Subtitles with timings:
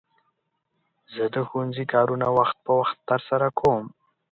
[1.13, 3.85] زه د ښوونځي کارونه وخت په وخت ترسره کوم.